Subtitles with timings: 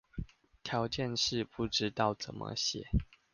[0.63, 2.87] 條件式不知道怎麼寫